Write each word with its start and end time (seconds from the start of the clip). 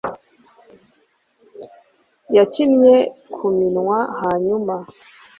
yakinnye 2.35 2.95
ku 3.33 3.45
minwa, 3.57 3.99
hanyuma 4.21 4.75